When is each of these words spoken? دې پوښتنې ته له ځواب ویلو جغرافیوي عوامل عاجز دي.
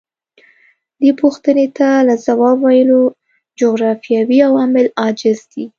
دې 0.99 1.11
پوښتنې 1.21 1.67
ته 1.77 1.87
له 2.07 2.15
ځواب 2.25 2.57
ویلو 2.65 3.01
جغرافیوي 3.59 4.39
عوامل 4.49 4.87
عاجز 5.01 5.39
دي. 5.51 5.65